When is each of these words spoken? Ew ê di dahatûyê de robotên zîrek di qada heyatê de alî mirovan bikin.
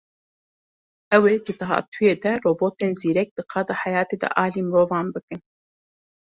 Ew 1.15 1.23
ê 1.33 1.35
di 1.45 1.53
dahatûyê 1.61 2.13
de 2.23 2.31
robotên 2.45 2.91
zîrek 3.01 3.29
di 3.37 3.43
qada 3.51 3.73
heyatê 3.81 4.17
de 4.21 4.29
alî 4.43 4.61
mirovan 4.67 5.07
bikin. 5.13 5.41